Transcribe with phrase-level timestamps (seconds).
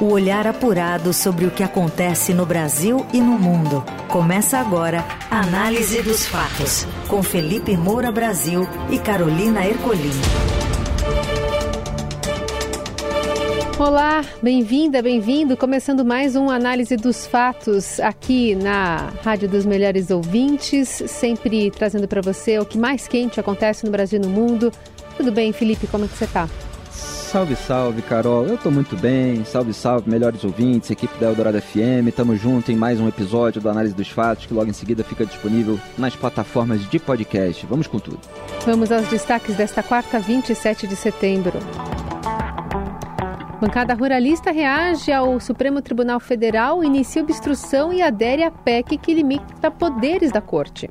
[0.00, 3.84] O olhar apurado sobre o que acontece no Brasil e no mundo.
[4.06, 10.12] Começa agora a Análise dos Fatos, com Felipe Moura Brasil e Carolina Ercolim.
[13.76, 15.56] Olá, bem-vinda, bem-vindo.
[15.56, 22.22] Começando mais um Análise dos Fatos aqui na Rádio dos Melhores Ouvintes, sempre trazendo para
[22.22, 24.72] você o que mais quente acontece no Brasil e no mundo.
[25.16, 25.88] Tudo bem, Felipe?
[25.88, 26.48] Como é que você está?
[27.28, 28.46] Salve, salve, Carol.
[28.46, 29.44] Eu tô muito bem.
[29.44, 32.10] Salve, salve, melhores ouvintes, equipe da Eldorado FM.
[32.16, 35.26] Tamo junto em mais um episódio do Análise dos Fatos, que logo em seguida fica
[35.26, 37.66] disponível nas plataformas de podcast.
[37.66, 38.18] Vamos com tudo.
[38.64, 41.52] Vamos aos destaques desta quarta, 27 de setembro.
[43.60, 49.70] Bancada Ruralista reage ao Supremo Tribunal Federal, inicia obstrução e adere à PEC que limita
[49.70, 50.88] poderes da Corte.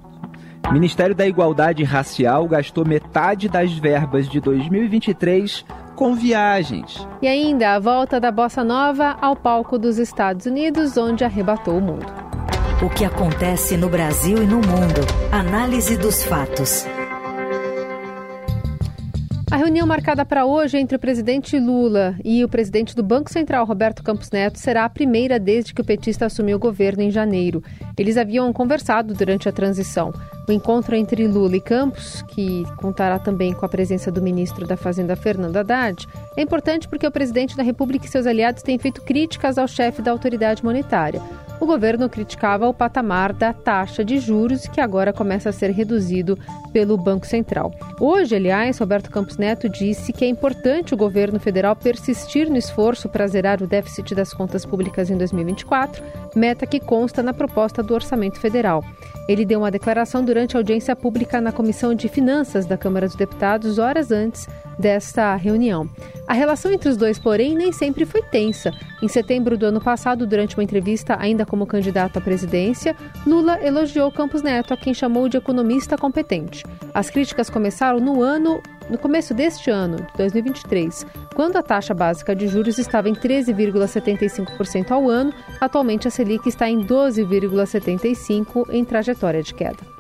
[0.72, 5.66] Ministério da Igualdade Racial gastou metade das verbas de 2023
[5.98, 7.06] com viagens.
[7.22, 11.82] E ainda a volta da bossa nova ao palco dos Estados Unidos, onde arrebatou o
[11.82, 12.06] mundo.
[12.82, 15.02] O que acontece no Brasil e no mundo.
[15.32, 16.86] Análise dos fatos.
[19.50, 23.66] A reunião marcada para hoje entre o presidente Lula e o presidente do Banco Central,
[23.66, 27.64] Roberto Campos Neto, será a primeira desde que o petista assumiu o governo em janeiro.
[27.98, 30.14] Eles haviam conversado durante a transição.
[30.50, 34.76] O encontro entre Lula e Campos, que contará também com a presença do ministro da
[34.76, 39.02] Fazenda, Fernando Haddad, é importante porque o presidente da República e seus aliados têm feito
[39.02, 41.22] críticas ao chefe da autoridade monetária
[41.60, 46.38] o governo criticava o patamar da taxa de juros, que agora começa a ser reduzido
[46.72, 47.72] pelo Banco Central.
[48.00, 53.10] Hoje, aliás, Roberto Campos Neto disse que é importante o governo federal persistir no esforço
[53.10, 56.04] para zerar o déficit das contas públicas em 2024,
[56.36, 58.84] meta que consta na proposta do Orçamento Federal.
[59.28, 63.16] Ele deu uma declaração durante a audiência pública na Comissão de Finanças da Câmara dos
[63.16, 65.90] Deputados, horas antes desta reunião.
[66.28, 68.72] A relação entre os dois, porém, nem sempre foi tensa.
[69.02, 74.12] Em setembro do ano passado, durante uma entrevista ainda como candidato à presidência, Lula elogiou
[74.12, 76.64] Campos Neto, a quem chamou de economista competente.
[76.94, 81.06] As críticas começaram no ano no começo deste ano, 2023,
[81.36, 86.70] quando a taxa básica de juros estava em 13,75% ao ano, atualmente a Selic está
[86.70, 89.97] em 12,75% em trajetória de queda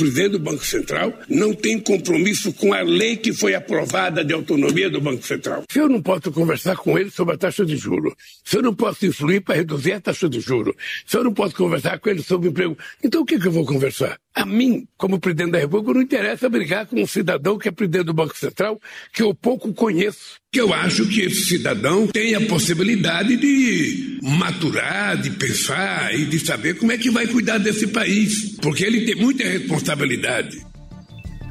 [0.00, 4.88] presidente do Banco Central não tem compromisso com a lei que foi aprovada de autonomia
[4.88, 5.64] do Banco Central.
[5.70, 8.74] Se eu não posso conversar com ele sobre a taxa de juros, se eu não
[8.74, 10.74] posso influir para reduzir a taxa de juros,
[11.06, 13.66] se eu não posso conversar com ele sobre emprego, então o que, que eu vou
[13.66, 14.18] conversar?
[14.34, 18.04] A mim, como presidente da República, não interessa brigar com um cidadão que é presidente
[18.04, 18.80] do Banco Central,
[19.12, 20.38] que eu pouco conheço.
[20.52, 26.38] Que eu acho que esse cidadão tem a possibilidade de maturar, de pensar e de
[26.38, 30.69] saber como é que vai cuidar desse país, porque ele tem muita responsabilidade.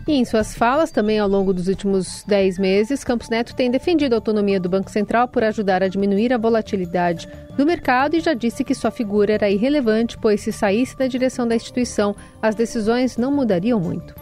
[0.09, 4.13] E em suas falas, também ao longo dos últimos 10 meses, Campos Neto tem defendido
[4.13, 8.33] a autonomia do Banco Central por ajudar a diminuir a volatilidade do mercado e já
[8.33, 13.17] disse que sua figura era irrelevante, pois se saísse da direção da instituição, as decisões
[13.17, 14.15] não mudariam muito.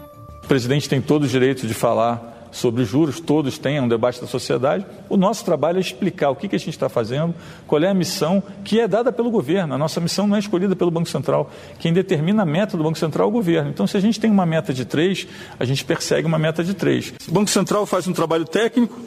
[0.44, 4.20] O presidente tem todo o direito de falar sobre juros, todos têm, é um debate
[4.20, 4.84] da sociedade.
[5.08, 7.34] O nosso trabalho é explicar o que, que a gente está fazendo,
[7.66, 9.74] qual é a missão que é dada pelo governo.
[9.74, 11.50] A nossa missão não é escolhida pelo Banco Central.
[11.78, 13.70] Quem determina a meta do Banco Central é o governo.
[13.70, 15.26] Então, se a gente tem uma meta de três,
[15.58, 17.12] a gente persegue uma meta de três.
[17.28, 18.98] O Banco Central faz um trabalho técnico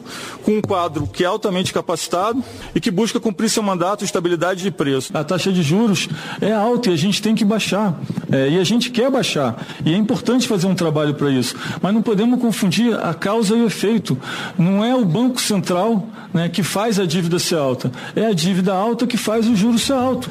[0.42, 2.42] com um quadro que é altamente capacitado
[2.74, 5.16] e que busca cumprir seu mandato de estabilidade de preço.
[5.16, 6.08] A taxa de juros
[6.40, 7.98] é alta e a gente tem que baixar.
[8.30, 9.64] É, e a gente quer baixar.
[9.84, 11.56] E é importante fazer um trabalho para isso.
[11.80, 14.18] Mas não podemos confundir a causa e o efeito.
[14.58, 18.72] Não é o Banco Central né, que faz a dívida ser alta, é a dívida
[18.72, 20.30] alta que faz o juro ser alto.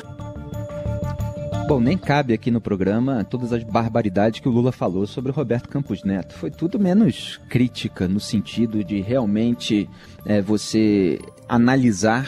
[1.67, 5.33] Bom, nem cabe aqui no programa todas as barbaridades que o Lula falou sobre o
[5.33, 6.33] Roberto Campos Neto.
[6.33, 9.89] Foi tudo menos crítica, no sentido de realmente
[10.25, 12.27] é, você analisar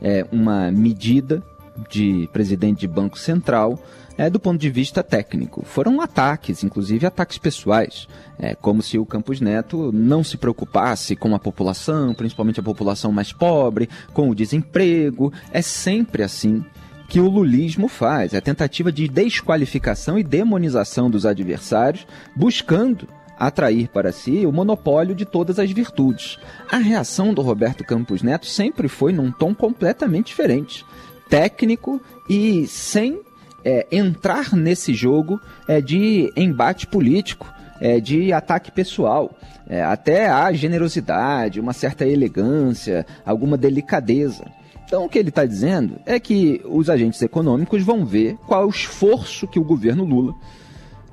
[0.00, 1.42] é, uma medida
[1.90, 3.78] de presidente de Banco Central
[4.16, 5.64] é, do ponto de vista técnico.
[5.64, 8.06] Foram ataques, inclusive ataques pessoais,
[8.38, 13.12] é, como se o Campos Neto não se preocupasse com a população, principalmente a população
[13.12, 15.32] mais pobre, com o desemprego.
[15.52, 16.64] É sempre assim
[17.08, 23.06] que o lulismo faz, é a tentativa de desqualificação e demonização dos adversários, buscando
[23.38, 26.38] atrair para si o monopólio de todas as virtudes.
[26.70, 30.84] A reação do Roberto Campos Neto sempre foi num tom completamente diferente,
[31.28, 33.20] técnico e sem
[33.64, 39.34] é, entrar nesse jogo é, de embate político, é, de ataque pessoal.
[39.66, 44.44] É, até há generosidade, uma certa elegância, alguma delicadeza.
[44.86, 48.70] Então, o que ele está dizendo é que os agentes econômicos vão ver qual o
[48.70, 50.34] esforço que o governo Lula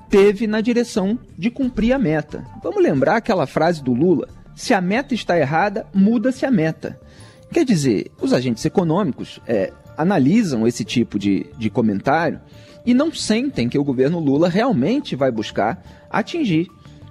[0.09, 2.45] teve na direção de cumprir a meta.
[2.61, 6.99] Vamos lembrar aquela frase do Lula: se a meta está errada, muda-se a meta.
[7.51, 12.39] Quer dizer, os agentes econômicos é, analisam esse tipo de, de comentário
[12.85, 16.67] e não sentem que o governo Lula realmente vai buscar atingir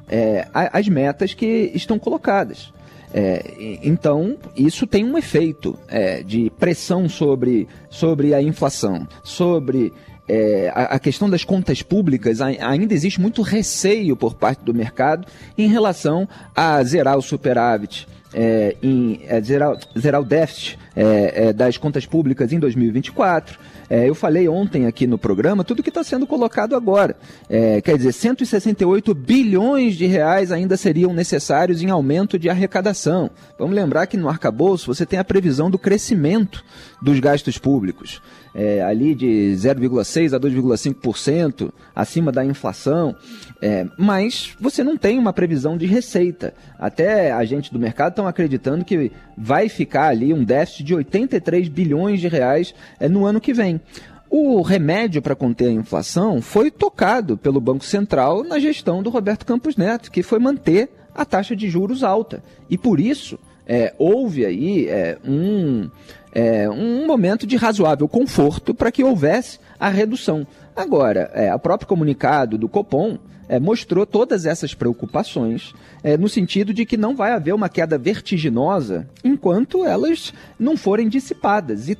[0.08, 2.72] é, as metas que estão colocadas.
[3.12, 9.92] É, então, isso tem um efeito é, de pressão sobre, sobre a inflação, sobre
[10.28, 12.40] é, a, a, questão das contas públicas.
[12.40, 15.26] ainda existe muito receio por parte do mercado
[15.58, 18.06] em relação a zerar o superávit.
[18.32, 23.58] É, em é, zerar, zerar o déficit é, é, das contas públicas em 2024.
[23.88, 27.16] É, eu falei ontem aqui no programa tudo que está sendo colocado agora.
[27.48, 33.30] É, quer dizer, 168 bilhões de reais ainda seriam necessários em aumento de arrecadação.
[33.58, 36.64] Vamos lembrar que no arcabouço você tem a previsão do crescimento
[37.02, 38.20] dos gastos públicos.
[38.52, 43.14] É, ali de 0,6% a 2,5% acima da inflação,
[43.62, 46.52] é, mas você não tem uma previsão de receita.
[46.78, 52.20] Até agentes do mercado estão acreditando que vai ficar ali um déficit de 83 bilhões
[52.20, 53.80] de reais é, no ano que vem.
[54.28, 59.44] O remédio para conter a inflação foi tocado pelo Banco Central na gestão do Roberto
[59.44, 62.42] Campos Neto, que foi manter a taxa de juros alta.
[62.68, 65.90] E por isso é, houve aí é, um,
[66.32, 70.46] é, um momento de razoável conforto para que houvesse a redução.
[70.74, 73.18] Agora, é, o próprio comunicado do Copom
[73.48, 75.74] é, mostrou todas essas preocupações
[76.04, 81.08] é, no sentido de que não vai haver uma queda vertiginosa enquanto elas não forem
[81.08, 81.88] dissipadas.
[81.88, 81.98] E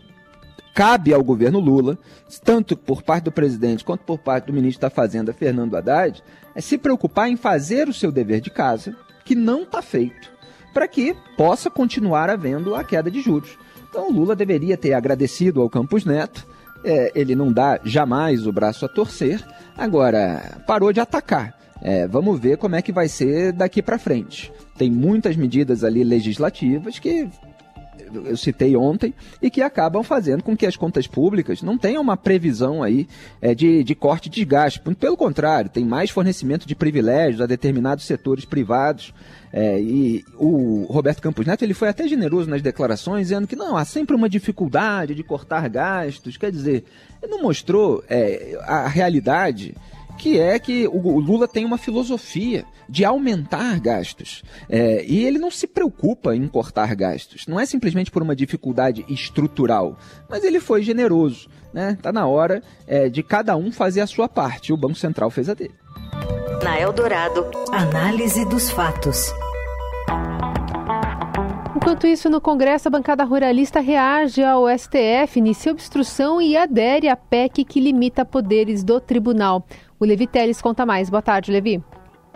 [0.73, 1.99] cabe ao governo Lula,
[2.45, 6.23] tanto por parte do presidente quanto por parte do ministro da Fazenda, Fernando Haddad,
[6.55, 10.31] é se preocupar em fazer o seu dever de casa, que não está feito,
[10.73, 13.59] para que possa continuar havendo a queda de juros.
[13.89, 16.47] Então Lula deveria ter agradecido ao Campos Neto,
[16.85, 19.45] é, ele não dá jamais o braço a torcer,
[19.77, 21.59] agora parou de atacar.
[21.83, 24.53] É, vamos ver como é que vai ser daqui para frente.
[24.77, 27.29] Tem muitas medidas ali legislativas que
[28.13, 32.17] eu citei ontem e que acabam fazendo com que as contas públicas não tenham uma
[32.17, 33.09] previsão aí
[33.41, 34.81] é, de, de corte de gasto.
[34.95, 39.13] Pelo contrário, tem mais fornecimento de privilégios a determinados setores privados.
[39.53, 43.77] É, e o Roberto Campos Neto ele foi até generoso nas declarações, dizendo que não,
[43.77, 46.37] há sempre uma dificuldade de cortar gastos.
[46.37, 46.85] Quer dizer,
[47.23, 49.75] ele não mostrou é, a realidade
[50.21, 54.45] que é que o Lula tem uma filosofia de aumentar gastos.
[54.69, 57.47] É, e ele não se preocupa em cortar gastos.
[57.47, 61.49] Não é simplesmente por uma dificuldade estrutural, mas ele foi generoso.
[61.73, 61.97] Né?
[62.03, 64.75] Tá na hora é, de cada um fazer a sua parte.
[64.75, 65.75] O Banco Central fez a dele.
[66.63, 69.33] Na Eldorado, análise dos fatos.
[71.75, 77.17] Enquanto isso, no Congresso, a bancada ruralista reage ao STF, inicia obstrução e adere à
[77.17, 79.65] PEC que limita poderes do tribunal.
[80.01, 81.11] O Levi Teles conta mais.
[81.11, 81.79] Boa tarde, Levi.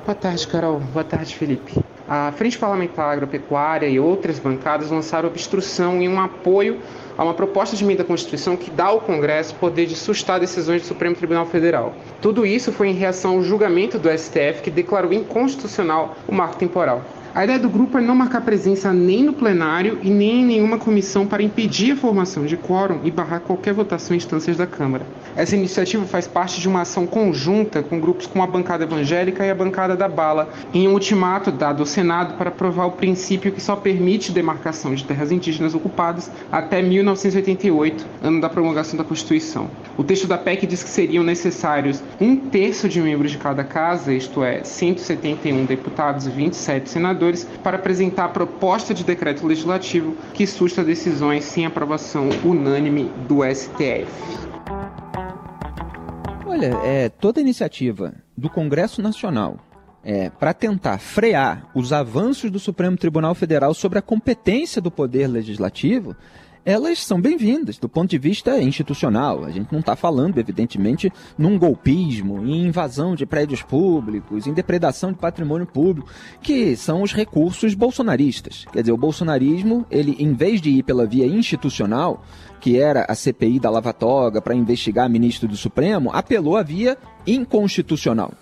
[0.05, 0.81] Boa tarde, Carol.
[0.93, 1.83] Boa tarde, Felipe.
[2.07, 6.79] A Frente Parlamentar Agropecuária e outras bancadas lançaram obstrução em um apoio
[7.17, 10.83] a uma proposta de emenda à Constituição que dá ao Congresso poder de sustar decisões
[10.83, 11.95] do Supremo Tribunal Federal.
[12.21, 17.01] Tudo isso foi em reação ao julgamento do STF que declarou inconstitucional o marco temporal.
[17.35, 20.79] A ideia do grupo é não marcar presença nem no plenário e nem em nenhuma
[20.79, 25.07] comissão para impedir a formação de quórum e barrar qualquer votação em instâncias da Câmara.
[25.37, 29.51] Essa iniciativa faz parte de uma ação conjunta com grupos como a bancada evangélica e
[29.51, 33.61] a bancada da bala, em um ultimato dado ao Senado para aprovar o princípio que
[33.61, 39.69] só permite demarcação de terras indígenas ocupadas até 1988, ano da promulgação da Constituição.
[39.99, 44.13] O texto da PEC diz que seriam necessários um terço de membros de cada casa,
[44.13, 50.47] isto é, 171 deputados e 27 senadores para apresentar a proposta de decreto legislativo que
[50.47, 54.54] susta decisões sem aprovação unânime do STF.
[56.55, 59.59] Olha, é, toda iniciativa do Congresso Nacional
[60.05, 65.27] é, para tentar frear os avanços do Supremo Tribunal Federal sobre a competência do Poder
[65.27, 66.15] Legislativo
[66.65, 69.45] elas são bem-vindas do ponto de vista institucional.
[69.45, 75.13] A gente não está falando, evidentemente, num golpismo, em invasão de prédios públicos, em depredação
[75.13, 76.09] de patrimônio público,
[76.41, 78.65] que são os recursos bolsonaristas.
[78.73, 82.25] Quer dizer, o bolsonarismo, ele, em vez de ir pela via institucional,
[82.61, 86.97] que era a CPI da Lava Toga para investigar ministro do Supremo, apelou à via
[87.27, 88.33] inconstitucional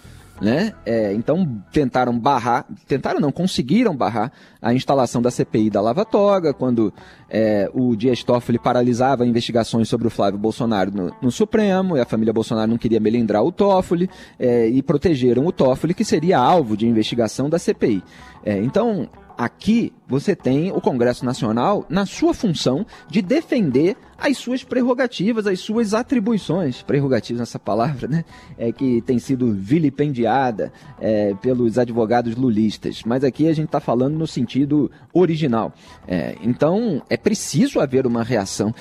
[0.43, 0.73] né?
[0.85, 6.53] É, então tentaram barrar, tentaram não, conseguiram barrar a instalação da CPI da Lava Toga,
[6.53, 6.93] quando
[7.31, 12.05] é, o Dias Toffoli paralisava investigações sobre o Flávio Bolsonaro no, no, Supremo, e a
[12.05, 16.77] família Bolsonaro não queria melindrar o Toffoli, é, e protegeram o Toffoli, que seria alvo
[16.77, 18.03] de investigação da CPI.
[18.45, 19.09] É, então,
[19.43, 25.59] aqui você tem o Congresso Nacional na sua função de defender as suas prerrogativas, as
[25.59, 26.81] suas atribuições.
[26.83, 28.25] Prerrogativas, essa palavra, né?
[28.57, 33.03] É que tem sido vilipendiada é, pelos advogados lulistas.
[33.05, 35.73] Mas aqui a gente está falando no sentido original.
[36.07, 38.73] É, então, é preciso haver uma reação.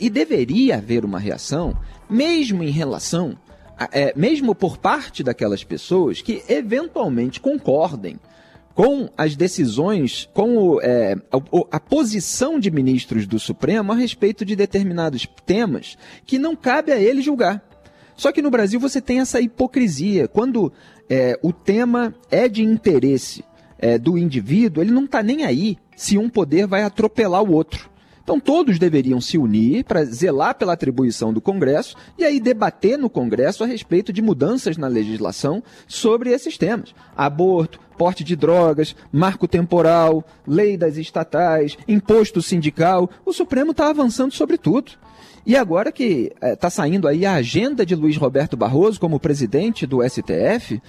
[0.00, 1.76] E deveria haver uma reação,
[2.08, 3.36] mesmo em relação
[3.92, 8.18] é, mesmo por parte daquelas pessoas que eventualmente concordem
[8.74, 14.44] com as decisões, com o, é, a, a, posição de ministros do Supremo a respeito
[14.44, 17.62] de determinados temas que não cabe a ele julgar.
[18.16, 20.28] Só que no Brasil você tem essa hipocrisia.
[20.28, 20.72] Quando
[21.08, 23.44] é, o tema é de interesse
[23.78, 27.90] é, do indivíduo, ele não está nem aí se um poder vai atropelar o outro.
[28.30, 33.10] Então todos deveriam se unir para zelar pela atribuição do Congresso e aí debater no
[33.10, 36.94] Congresso a respeito de mudanças na legislação sobre esses temas.
[37.16, 43.10] Aborto, porte de drogas, marco temporal, lei das estatais, imposto sindical.
[43.26, 44.92] O Supremo está avançando sobre tudo.
[45.44, 49.88] E agora que está é, saindo aí a agenda de Luiz Roberto Barroso como presidente
[49.88, 50.80] do STF,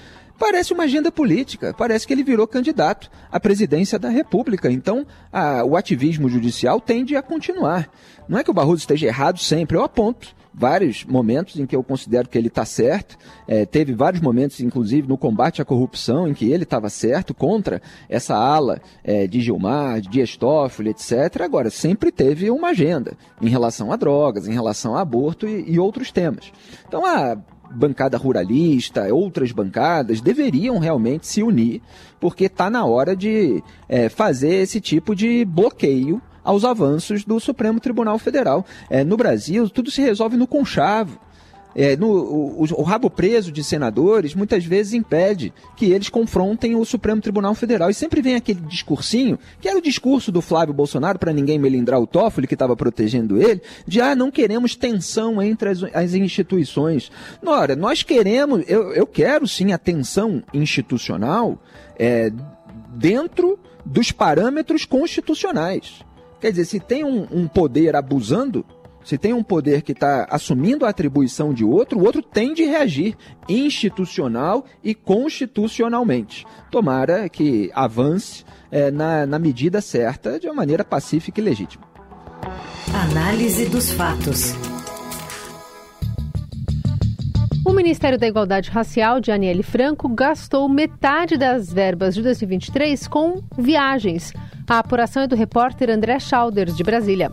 [0.42, 4.72] parece uma agenda política, parece que ele virou candidato à presidência da República.
[4.72, 7.88] Então, a, o ativismo judicial tende a continuar.
[8.28, 11.84] Não é que o Barroso esteja errado sempre, eu aponto vários momentos em que eu
[11.84, 13.16] considero que ele está certo.
[13.48, 17.80] É, teve vários momentos, inclusive, no combate à corrupção, em que ele estava certo contra
[18.10, 21.42] essa ala é, de Gilmar, de Dias Toffoli, etc.
[21.42, 25.80] Agora, sempre teve uma agenda em relação a drogas, em relação a aborto e, e
[25.80, 26.52] outros temas.
[26.88, 27.38] Então, a
[27.74, 31.82] bancada ruralista, outras bancadas, deveriam realmente se unir,
[32.20, 37.80] porque está na hora de é, fazer esse tipo de bloqueio aos avanços do Supremo
[37.80, 38.66] Tribunal Federal.
[38.90, 41.20] É, no Brasil, tudo se resolve no conchavo
[41.76, 46.84] é, no, o, o, rabo preso de senadores muitas vezes impede que eles confrontem o
[46.84, 47.90] Supremo Tribunal Federal.
[47.90, 52.00] E sempre vem aquele discursinho, que era o discurso do Flávio Bolsonaro, para ninguém melindrar
[52.00, 57.12] o Toffoli, que estava protegendo ele, de ah, não queremos tensão entre as, as instituições.
[57.46, 61.62] Ora, nós queremos, eu, eu quero sim a tensão institucional
[61.98, 62.32] é,
[62.90, 66.04] dentro dos parâmetros constitucionais.
[66.40, 68.66] Quer dizer, se tem um, um poder abusando
[69.04, 72.64] se tem um poder que está assumindo a atribuição de outro, o outro tem de
[72.64, 73.16] reagir
[73.48, 76.46] institucional e constitucionalmente.
[76.70, 81.84] Tomara que avance é, na, na medida certa, de uma maneira pacífica e legítima.
[82.94, 84.54] Análise dos fatos.
[87.66, 93.42] O Ministério da Igualdade Racial de Aniele Franco gastou metade das verbas de 2023 com
[93.58, 94.34] viagens.
[94.68, 97.32] A apuração é do repórter André Schauders, de Brasília.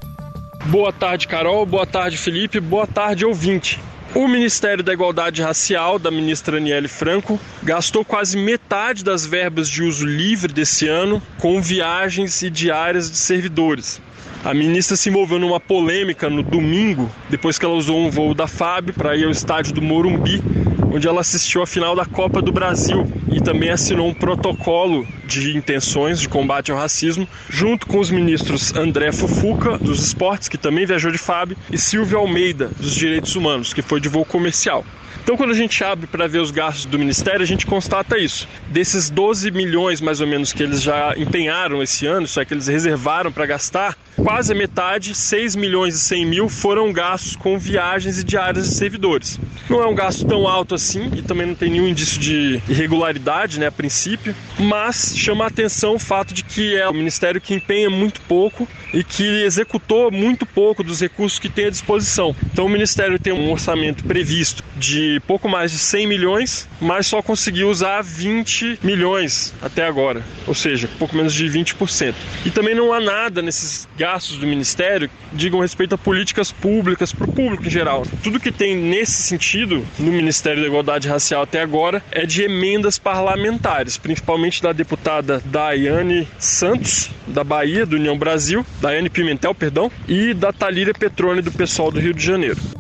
[0.68, 1.64] Boa tarde, Carol.
[1.64, 2.60] Boa tarde, Felipe.
[2.60, 3.80] Boa tarde, ouvinte.
[4.14, 9.82] O Ministério da Igualdade Racial, da ministra Aniele Franco, gastou quase metade das verbas de
[9.82, 13.98] uso livre desse ano com viagens e diárias de servidores.
[14.44, 18.46] A ministra se envolveu numa polêmica no domingo, depois que ela usou um voo da
[18.46, 20.42] FAB para ir ao estádio do Morumbi,
[20.90, 25.57] onde ela assistiu à final da Copa do Brasil e também assinou um protocolo de
[25.57, 30.87] intenções de combate ao racismo, junto com os ministros André Fufuca, dos esportes, que também
[30.87, 34.85] viajou de FAB, e Silvio Almeida, dos direitos humanos, que foi de voo comercial.
[35.28, 38.49] Então, quando a gente abre para ver os gastos do Ministério, a gente constata isso.
[38.68, 42.54] Desses 12 milhões, mais ou menos, que eles já empenharam esse ano, isso é que
[42.54, 47.58] eles reservaram para gastar, quase a metade, 6 milhões e 100 mil, foram gastos com
[47.58, 49.38] viagens e diárias de servidores.
[49.68, 53.61] Não é um gasto tão alto assim e também não tem nenhum indício de irregularidade,
[53.61, 57.54] né, a princípio, mas chama a atenção o fato de que é o Ministério que
[57.54, 62.35] empenha muito pouco e que executou muito pouco dos recursos que tem à disposição.
[62.50, 67.22] Então, o Ministério tem um orçamento previsto de pouco mais de 100 milhões, mas só
[67.22, 72.14] conseguiu usar 20 milhões até agora, ou seja, pouco menos de 20%.
[72.44, 77.12] E também não há nada nesses gastos do Ministério que digam respeito a políticas públicas
[77.12, 78.04] para o público em geral.
[78.22, 82.98] Tudo que tem nesse sentido no Ministério da Igualdade Racial até agora é de emendas
[82.98, 90.34] parlamentares, principalmente da deputada Daiane Santos, da Bahia, do União Brasil, Daiane Pimentel, perdão, e
[90.34, 92.77] da Talíria Petrone, do pessoal do Rio de Janeiro.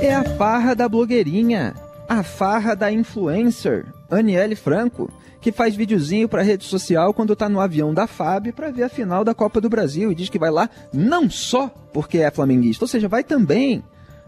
[0.00, 1.74] É a farra da blogueirinha,
[2.08, 7.60] a farra da influencer, Aniele Franco, que faz videozinho para rede social quando tá no
[7.60, 10.50] avião da FAB para ver a final da Copa do Brasil e diz que vai
[10.50, 13.82] lá não só porque é flamenguista, ou seja, vai também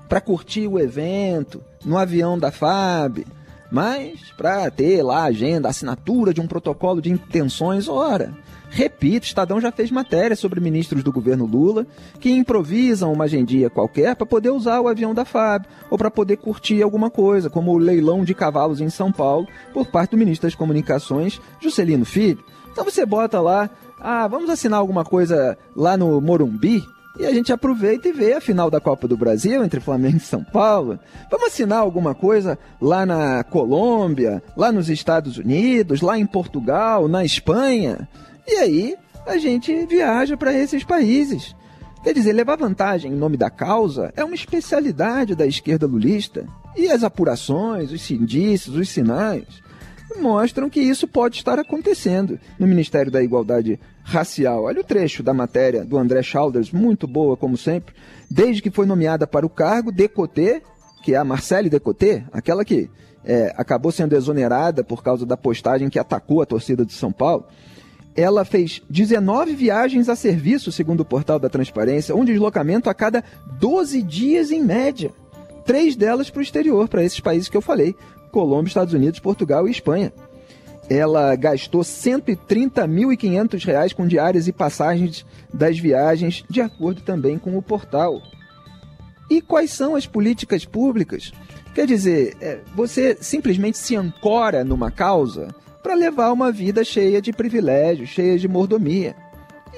[0.08, 3.24] para curtir o evento no avião da FAB,
[3.70, 8.34] mas para ter lá a agenda, assinatura de um protocolo de intenções, ora,
[8.72, 11.84] Repito, Estadão já fez matéria sobre ministros do governo Lula
[12.20, 16.36] que improvisam uma agendia qualquer para poder usar o avião da FAB ou para poder
[16.36, 20.46] curtir alguma coisa, como o leilão de cavalos em São Paulo por parte do ministro
[20.46, 22.44] das Comunicações, Juscelino Filho.
[22.70, 26.84] Então você bota lá, ah, vamos assinar alguma coisa lá no Morumbi,
[27.18, 30.20] e a gente aproveita e vê a final da Copa do Brasil entre Flamengo e
[30.20, 30.98] São Paulo.
[31.30, 37.24] Vamos assinar alguma coisa lá na Colômbia, lá nos Estados Unidos, lá em Portugal, na
[37.24, 38.08] Espanha.
[38.46, 41.54] E aí a gente viaja para esses países.
[42.02, 46.46] Quer dizer, levar vantagem em nome da causa é uma especialidade da esquerda lulista.
[46.76, 49.44] E as apurações, os indícios, os sinais
[50.18, 54.64] mostram que isso pode estar acontecendo no Ministério da Igualdade Racial.
[54.64, 57.94] Olha o trecho da matéria do André Chalders, muito boa como sempre.
[58.30, 60.62] Desde que foi nomeada para o cargo, Decoté,
[61.02, 62.90] que é a Marcele Decoté, aquela que
[63.24, 67.46] é, acabou sendo exonerada por causa da postagem que atacou a torcida de São Paulo,
[68.16, 73.22] ela fez 19 viagens a serviço, segundo o portal da Transparência, um deslocamento a cada
[73.58, 75.12] 12 dias em média.
[75.64, 77.94] Três delas para o exterior, para esses países que eu falei:
[78.30, 80.12] Colômbia, Estados Unidos, Portugal e Espanha.
[80.88, 87.62] Ela gastou R$ 130.500 com diárias e passagens das viagens, de acordo também com o
[87.62, 88.20] portal.
[89.30, 91.32] E quais são as políticas públicas?
[91.74, 97.32] Quer dizer, é, você simplesmente se ancora numa causa para levar uma vida cheia de
[97.32, 99.14] privilégios, cheia de mordomia.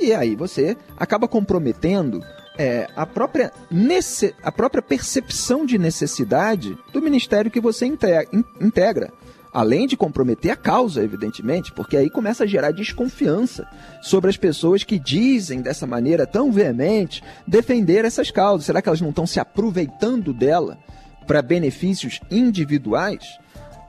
[0.00, 2.24] E aí você acaba comprometendo
[2.58, 9.12] é, a, própria nesse, a própria percepção de necessidade do ministério que você integra.
[9.52, 13.68] Além de comprometer a causa, evidentemente, porque aí começa a gerar desconfiança
[14.00, 18.64] sobre as pessoas que dizem dessa maneira tão veemente defender essas causas.
[18.64, 20.78] Será que elas não estão se aproveitando dela
[21.26, 23.38] para benefícios individuais?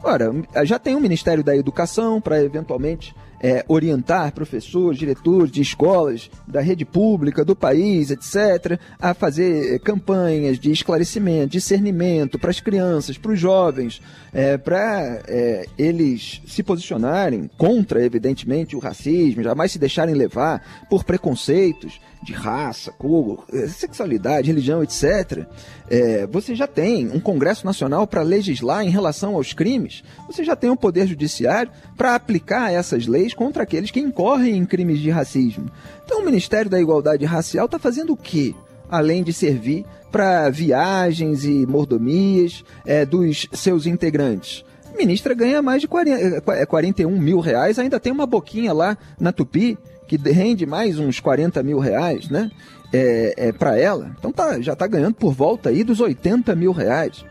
[0.03, 0.33] Ora,
[0.65, 6.61] já tem o Ministério da Educação para eventualmente é, orientar professores, diretores de escolas da
[6.61, 13.17] rede pública do país, etc., a fazer é, campanhas de esclarecimento, discernimento para as crianças,
[13.17, 19.79] para os jovens, é, para é, eles se posicionarem contra, evidentemente, o racismo, jamais se
[19.79, 25.45] deixarem levar por preconceitos de raça, cor, é, sexualidade, religião, etc.,
[25.89, 30.55] é, você já tem um Congresso Nacional para legislar em relação aos crimes, você já
[30.55, 35.09] tem um Poder Judiciário para aplicar essas leis contra aqueles que incorrem em crimes de
[35.09, 35.69] racismo.
[36.05, 38.55] Então o Ministério da Igualdade Racial está fazendo o quê?
[38.89, 44.63] Além de servir para viagens e mordomias é, dos seus integrantes.
[44.95, 49.31] Ministra ganha mais de 40, 41 é, mil reais, ainda tem uma boquinha lá na
[49.31, 52.51] Tupi que rende mais uns 40 mil reais, né?
[52.91, 54.15] É, é para ela.
[54.17, 57.25] Então tá, já está ganhando por volta aí dos 80 mil reais.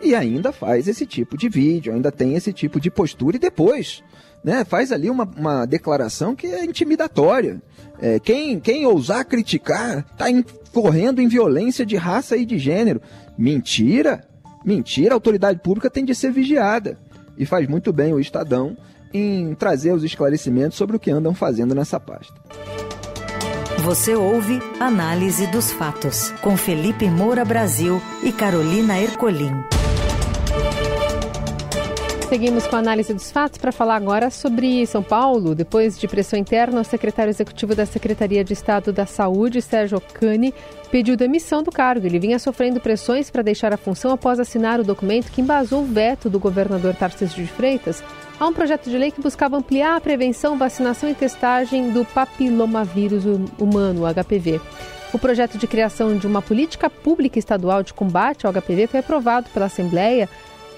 [0.00, 4.02] E ainda faz esse tipo de vídeo, ainda tem esse tipo de postura e depois
[4.42, 7.60] né, faz ali uma, uma declaração que é intimidatória.
[8.00, 13.00] É, quem, quem ousar criticar está incorrendo em violência de raça e de gênero.
[13.36, 14.24] Mentira!
[14.64, 16.98] Mentira, a autoridade pública tem de ser vigiada.
[17.36, 18.76] E faz muito bem o Estadão
[19.12, 22.34] em trazer os esclarecimentos sobre o que andam fazendo nessa pasta.
[23.78, 29.52] Você ouve Análise dos Fatos, com Felipe Moura Brasil e Carolina Ercolim.
[32.28, 35.54] Seguimos com a análise dos fatos para falar agora sobre São Paulo.
[35.54, 40.52] Depois de pressão interna, o secretário executivo da Secretaria de Estado da Saúde, Sérgio Cani,
[40.90, 42.04] pediu demissão do cargo.
[42.04, 45.86] Ele vinha sofrendo pressões para deixar a função após assinar o documento que embasou o
[45.86, 48.04] veto do governador Tarcísio de Freitas
[48.38, 53.24] a um projeto de lei que buscava ampliar a prevenção, vacinação e testagem do papilomavírus
[53.58, 54.60] humano, HPV.
[55.12, 59.48] O projeto de criação de uma política pública estadual de combate ao HPV foi aprovado
[59.50, 60.28] pela Assembleia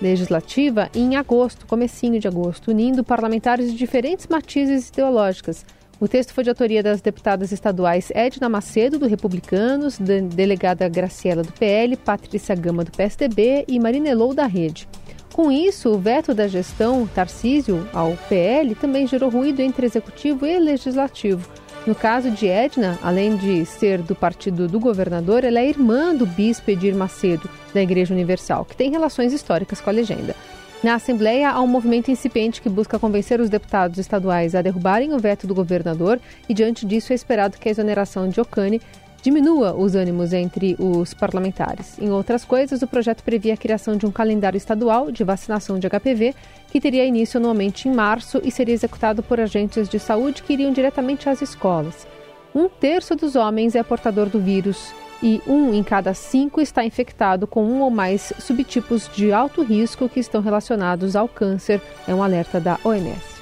[0.00, 5.66] legislativa em agosto, comecinho de agosto, unindo parlamentares de diferentes matizes ideológicas.
[6.00, 11.42] O texto foi de autoria das deputadas estaduais Edna Macedo, do Republicanos, da delegada Graciela,
[11.42, 14.88] do PL, Patrícia Gama, do PSDB e Marinelou, da Rede.
[15.32, 20.58] Com isso, o veto da gestão Tarcísio ao PL também gerou ruído entre executivo e
[20.58, 21.48] legislativo.
[21.86, 26.26] No caso de Edna, além de ser do partido do governador, ela é irmã do
[26.26, 30.36] bispo Edir Macedo, da Igreja Universal, que tem relações históricas com a legenda.
[30.82, 35.18] Na Assembleia, há um movimento incipiente que busca convencer os deputados estaduais a derrubarem o
[35.18, 38.80] veto do governador e, diante disso, é esperado que a exoneração de Ocane
[39.22, 41.98] diminua os ânimos entre os parlamentares.
[41.98, 45.88] Em outras coisas, o projeto previa a criação de um calendário estadual de vacinação de
[45.88, 46.34] HPV,
[46.70, 50.72] que teria início anualmente em março e seria executado por agentes de saúde que iriam
[50.72, 52.06] diretamente às escolas.
[52.54, 57.46] Um terço dos homens é portador do vírus e um em cada cinco está infectado
[57.46, 62.22] com um ou mais subtipos de alto risco que estão relacionados ao câncer, é um
[62.22, 63.40] alerta da OMS.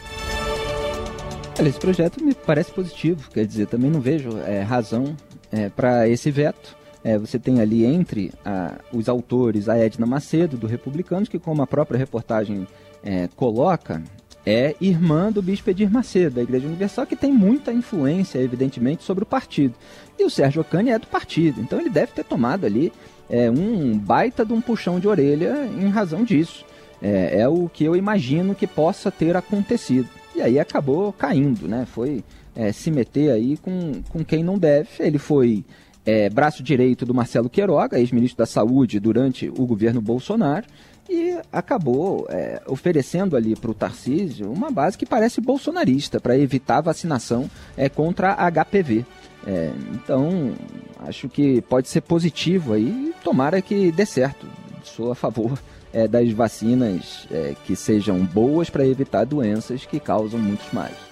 [1.60, 5.16] Esse projeto me parece positivo, quer dizer, também não vejo é, razão
[5.50, 6.76] é, para esse veto.
[7.04, 11.62] É, você tem ali entre a, os autores a Edna Macedo, do Republicanos, que, como
[11.62, 12.66] a própria reportagem
[13.02, 14.02] é, coloca,
[14.44, 19.22] é irmã do bispo Edir Macedo, da Igreja Universal, que tem muita influência, evidentemente, sobre
[19.22, 19.74] o partido.
[20.18, 22.92] E o Sérgio Ocani é do partido, então ele deve ter tomado ali
[23.28, 26.64] é, um baita de um puxão de orelha em razão disso.
[27.00, 30.08] É, é o que eu imagino que possa ter acontecido.
[30.34, 31.86] E aí acabou caindo, né?
[31.86, 32.24] Foi
[32.58, 34.88] é, se meter aí com, com quem não deve.
[34.98, 35.64] Ele foi
[36.04, 40.66] é, braço direito do Marcelo Queiroga, ex-ministro da Saúde durante o governo Bolsonaro,
[41.08, 46.80] e acabou é, oferecendo ali para o Tarcísio uma base que parece bolsonarista para evitar
[46.80, 49.06] vacinação é, contra HPV.
[49.46, 50.52] É, então,
[50.98, 54.46] acho que pode ser positivo aí, tomara que dê certo.
[54.82, 55.58] Sou a favor
[55.92, 61.07] é, das vacinas é, que sejam boas para evitar doenças que causam muitos males.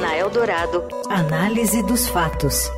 [0.00, 2.70] Na Eldorado, análise dos fatos.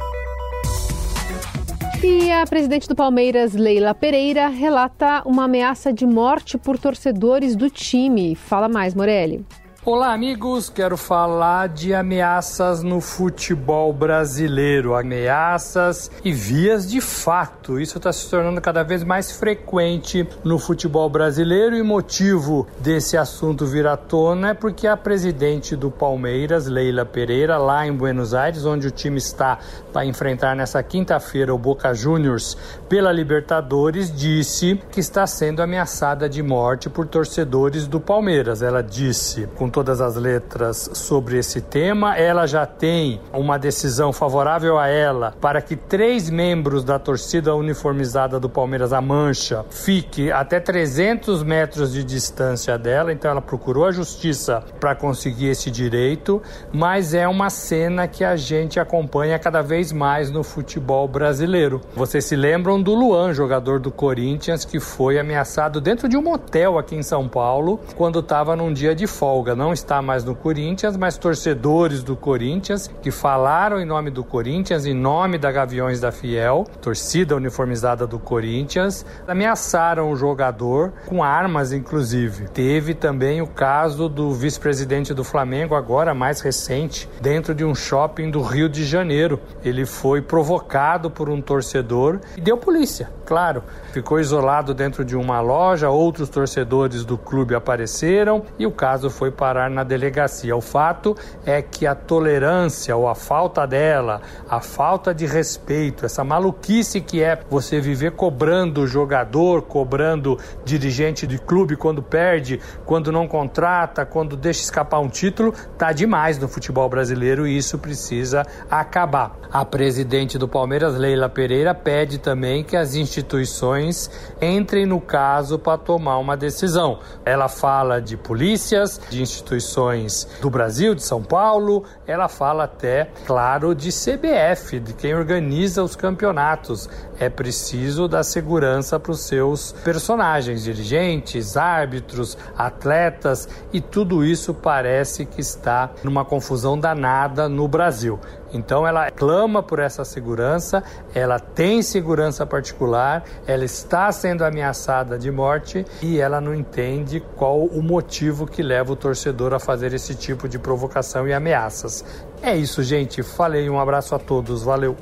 [2.03, 7.71] E a presidente do Palmeiras, Leila Pereira, relata uma ameaça de morte por torcedores do
[7.71, 8.35] time.
[8.35, 9.47] Fala mais, Morelli.
[9.85, 10.71] Olá, amigos.
[10.71, 14.95] Quero falar de ameaças no futebol brasileiro.
[14.95, 17.81] Ameaças e vias de fato.
[17.81, 23.67] Isso está se tornando cada vez mais frequente no futebol brasileiro e motivo desse assunto
[23.67, 28.65] vir à tona é porque a presidente do Palmeiras, Leila Pereira, lá em Buenos Aires,
[28.65, 29.59] onde o time está
[29.93, 32.57] para enfrentar nessa quinta-feira o Boca Juniors
[32.89, 38.63] pela Libertadores, disse que está sendo ameaçada de morte por torcedores do Palmeiras.
[38.63, 42.17] Ela disse com todas as letras sobre esse tema.
[42.17, 48.39] Ela já tem uma decisão favorável a ela para que três membros da torcida uniformizada
[48.39, 53.13] do Palmeiras, a Mancha, fique até 300 metros de distância dela.
[53.13, 58.37] Então ela procurou a justiça para conseguir esse direito, mas é uma cena que a
[58.37, 61.81] gente acompanha cada vez mais no futebol brasileiro.
[61.97, 66.79] Vocês se lembram do Luan, jogador do Corinthians, que foi ameaçado dentro de um motel
[66.79, 70.97] aqui em São Paulo quando estava num dia de folga não está mais no Corinthians,
[70.97, 76.11] mas torcedores do Corinthians que falaram em nome do Corinthians, em nome da Gaviões da
[76.11, 82.49] Fiel, torcida uniformizada do Corinthians, ameaçaram o jogador com armas, inclusive.
[82.49, 88.33] Teve também o caso do vice-presidente do Flamengo, agora mais recente, dentro de um shopping
[88.33, 89.39] do Rio de Janeiro.
[89.65, 93.63] Ele foi provocado por um torcedor e deu polícia, claro.
[93.93, 99.31] Ficou isolado dentro de uma loja, outros torcedores do clube apareceram e o caso foi
[99.31, 100.57] para parar na delegacia.
[100.57, 106.25] O fato é que a tolerância ou a falta dela, a falta de respeito, essa
[106.25, 113.29] maluquice que é você viver cobrando jogador, cobrando dirigente de clube quando perde, quando não
[113.29, 119.37] contrata, quando deixa escapar um título, tá demais no futebol brasileiro e isso precisa acabar.
[119.53, 124.11] A presidente do Palmeiras, Leila Pereira, pede também que as instituições
[124.41, 127.01] entrem no caso para tomar uma decisão.
[127.23, 133.11] Ela fala de polícias, de instituições instituições do Brasil, de São Paulo, ela fala até,
[133.27, 136.89] claro, de CBF, de quem organiza os campeonatos.
[137.19, 145.27] É preciso dar segurança para os seus personagens, dirigentes, árbitros, atletas, e tudo isso parece
[145.27, 148.19] que está numa confusão danada no Brasil.
[148.53, 150.83] Então ela clama por essa segurança,
[151.15, 157.65] ela tem segurança particular, ela está sendo ameaçada de morte e ela não entende qual
[157.65, 162.05] o motivo que leva o torcedor a fazer esse tipo de provocação e ameaças.
[162.43, 163.23] É isso, gente.
[163.23, 164.63] Falei, um abraço a todos.
[164.63, 164.97] Valeu.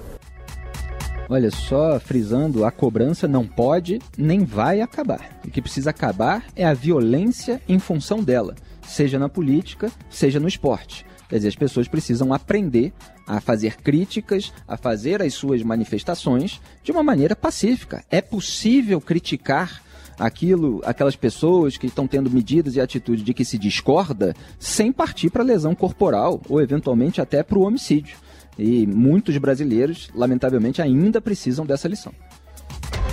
[1.28, 5.38] Olha, só frisando, a cobrança não pode nem vai acabar.
[5.46, 10.48] O que precisa acabar é a violência em função dela, seja na política, seja no
[10.48, 11.06] esporte.
[11.30, 12.92] Quer dizer, as pessoas precisam aprender
[13.24, 18.04] a fazer críticas, a fazer as suas manifestações de uma maneira pacífica.
[18.10, 19.80] É possível criticar
[20.18, 25.30] aquilo, aquelas pessoas que estão tendo medidas e atitudes de que se discorda, sem partir
[25.30, 28.16] para lesão corporal ou eventualmente até para o homicídio.
[28.58, 32.12] E muitos brasileiros, lamentavelmente, ainda precisam dessa lição.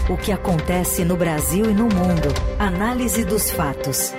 [0.10, 2.34] O que acontece no Brasil e no mundo.
[2.58, 4.12] Análise dos fatos.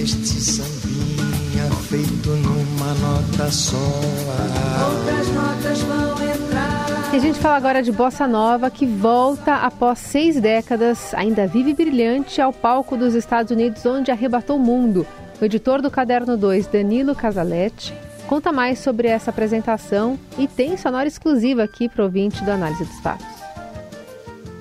[0.00, 3.76] Este sambinha feito numa nota só.
[3.76, 7.12] Outras notas vão entrar.
[7.12, 11.74] E a gente fala agora de Bossa Nova, que volta após seis décadas, ainda vive
[11.74, 15.06] brilhante, ao palco dos Estados Unidos, onde arrebatou o mundo.
[15.38, 17.92] O editor do Caderno 2, Danilo Casaletti,
[18.26, 22.84] conta mais sobre essa apresentação e tem sonora exclusiva aqui para o ouvinte do Análise
[22.84, 23.26] dos Fatos.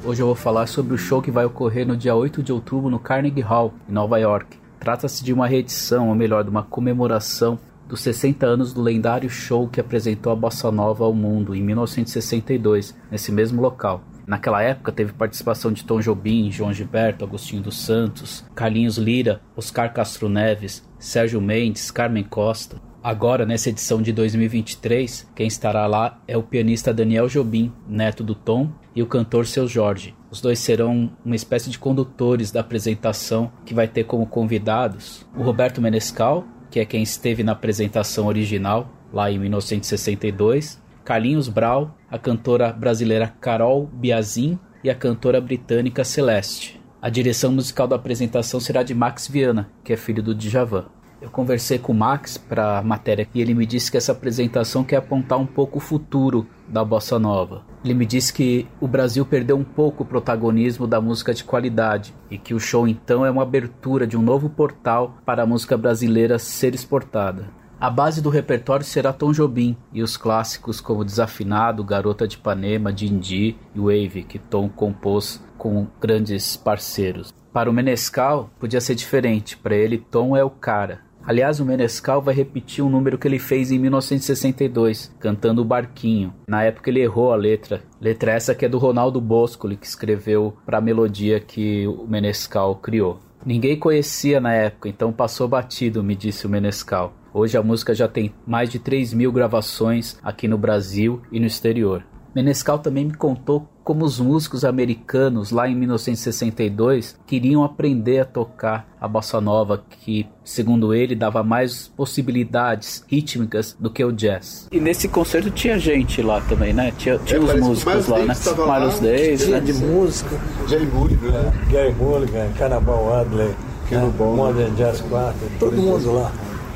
[0.04, 2.90] Hoje eu vou falar sobre o show que vai ocorrer no dia 8 de outubro
[2.90, 4.60] no Carnegie Hall, em Nova York.
[4.80, 9.68] Trata-se de uma reedição, ou melhor, de uma comemoração dos 60 anos do lendário show
[9.68, 14.04] que apresentou a bossa nova ao mundo em 1962, nesse mesmo local.
[14.28, 19.92] Naquela época teve participação de Tom Jobim, João Gilberto, Agostinho dos Santos, Carlinhos Lira, Oscar
[19.92, 22.80] Castro Neves, Sérgio Mendes, Carmen Costa.
[23.02, 28.36] Agora, nessa edição de 2023, quem estará lá é o pianista Daniel Jobim, neto do
[28.36, 30.14] Tom, e o cantor Seu Jorge.
[30.32, 35.42] Os dois serão uma espécie de condutores da apresentação que vai ter como convidados o
[35.42, 42.20] Roberto Menescal, que é quem esteve na apresentação original, lá em 1962, Carlinhos Brau, a
[42.20, 46.80] cantora brasileira Carol Biazin e a cantora britânica Celeste.
[47.02, 50.86] A direção musical da apresentação será de Max Viana, que é filho do Djavan.
[51.22, 54.84] Eu conversei com o Max para a matéria e ele me disse que essa apresentação
[54.84, 57.69] quer apontar um pouco o futuro da bossa nova.
[57.84, 62.14] Ele me disse que o Brasil perdeu um pouco o protagonismo da música de qualidade
[62.30, 65.78] e que o show então é uma abertura de um novo portal para a música
[65.78, 67.48] brasileira ser exportada.
[67.80, 72.92] A base do repertório será Tom Jobim e os clássicos como Desafinado, Garota de Ipanema,
[72.92, 77.34] Dindi e Wave, que Tom compôs com grandes parceiros.
[77.54, 79.56] Para o Menescal, podia ser diferente.
[79.56, 81.09] Para ele, Tom é o cara.
[81.26, 86.34] Aliás, o Menescal vai repetir um número que ele fez em 1962, cantando o Barquinho.
[86.48, 87.84] Na época ele errou a letra.
[88.02, 92.76] Letra essa que é do Ronaldo Boscoli, que escreveu para a melodia que o Menescal
[92.76, 93.20] criou.
[93.46, 97.14] Ninguém conhecia na época, então passou batido, me disse o Menescal.
[97.34, 101.46] Hoje a música já tem mais de 3 mil gravações aqui no Brasil e no
[101.46, 102.04] exterior.
[102.40, 108.88] Menescal também me contou como os músicos americanos lá em 1962 queriam aprender a tocar
[109.02, 114.70] a bossa nova, que, segundo ele, dava mais possibilidades rítmicas do que o jazz.
[114.72, 116.94] E nesse concerto tinha gente lá também, né?
[116.98, 118.34] Tinha, tinha é, os músicos lá, né?
[118.34, 119.60] Miles Davis, né?
[119.60, 120.40] de música.
[120.70, 121.68] Jerry Mulligan, né?
[121.70, 123.54] Gary Mulligan, Cannibal Adley,
[123.92, 124.14] né?
[124.18, 126.32] Modern Jazz Quartet, todo mundo lá.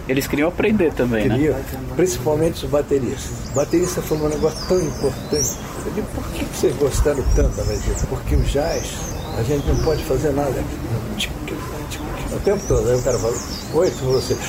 [0.08, 1.36] Eles queriam aprender também, né?
[1.36, 1.66] queriam, né?
[1.96, 3.50] Principalmente os bateristas.
[3.56, 5.58] Baterista foi um negócio tão importante.
[5.86, 8.04] Eu digo, por que vocês gostaram tanto, Vezes?
[8.10, 8.94] Porque o jazz,
[9.38, 10.63] a gente não pode fazer nada.
[12.32, 12.89] O tempo todo.
[12.89, 13.34] Aí o cara fala,
[13.74, 14.38] oi, você.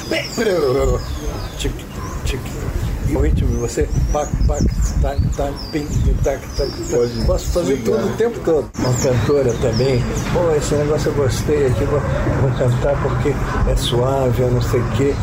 [3.06, 3.88] E o ritmo, você.
[4.12, 4.64] Pac, pac,
[5.04, 5.86] tac, tac, ping,
[6.24, 7.26] tac, tac, tac.
[7.26, 8.70] Posso fazer tudo o tempo todo.
[8.78, 10.02] Uma cantora também.
[10.32, 12.00] Pô, esse negócio eu gostei aqui, vou,
[12.40, 13.34] vou cantar porque
[13.70, 15.14] é suave, eu não sei o quê.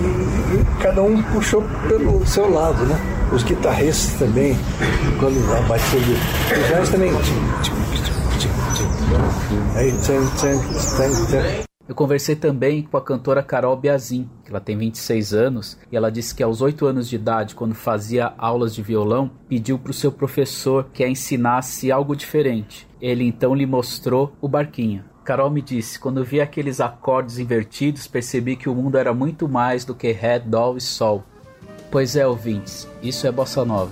[0.00, 3.00] E, e cada um puxou pelo seu lado, né?
[3.32, 4.58] Os guitarristas também,
[5.18, 7.10] quando a batida do jazz também.
[9.74, 11.69] Aí, tchan, tchan, tchan, tchan.
[11.90, 16.08] Eu conversei também com a cantora Carol Biazin, que ela tem 26 anos, e ela
[16.08, 19.92] disse que aos 8 anos de idade, quando fazia aulas de violão, pediu para o
[19.92, 22.86] seu professor que a ensinasse algo diferente.
[23.02, 25.02] Ele então lhe mostrou o barquinho.
[25.24, 29.84] Carol me disse: quando vi aqueles acordes invertidos, percebi que o mundo era muito mais
[29.84, 31.24] do que Ré, Dó e Sol.
[31.90, 33.90] Pois é, ouvintes, isso é bossa nova.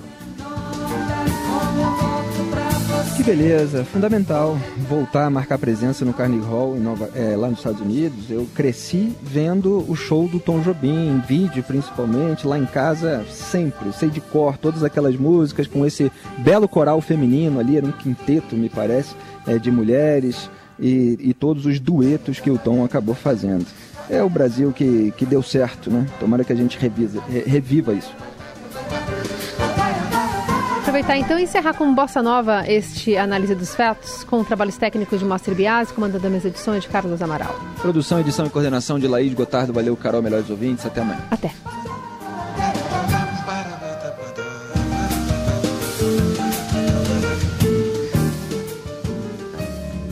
[3.18, 4.56] Que beleza, fundamental
[4.88, 8.30] voltar a marcar presença no Carnegie Hall Nova, é, lá nos Estados Unidos.
[8.30, 13.92] Eu cresci vendo o show do Tom Jobim, em vídeo principalmente, lá em casa sempre,
[13.92, 18.54] sei de cor todas aquelas músicas com esse belo coral feminino ali, era um quinteto,
[18.54, 19.16] me parece,
[19.48, 23.66] é, de mulheres e, e todos os duetos que o Tom acabou fazendo.
[24.08, 26.06] É o Brasil que, que deu certo, né?
[26.20, 28.14] Tomara que a gente reviva isso
[30.98, 35.24] aproveitar então e encerrar com bossa nova este análise dos fatos com trabalhos técnicos de
[35.24, 37.54] Mostre Biasi, comandando as edições de Carlos Amaral.
[37.80, 39.72] Produção, edição e coordenação de Laís Gotardo.
[39.72, 40.84] Valeu, Carol, melhores ouvintes.
[40.84, 41.20] Até amanhã.
[41.30, 41.52] Até.